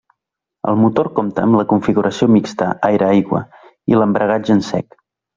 El 0.69 0.77
motor 0.83 1.09
compta 1.17 1.43
amb 1.49 1.57
la 1.59 1.65
configuració 1.73 2.27
mixta 2.35 2.69
aire-aigua 2.89 3.41
i 3.93 3.99
l'embragatge 3.99 4.55
en 4.57 4.65
sec. 4.71 4.99